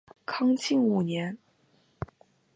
[0.25, 1.37] 隆庆五年。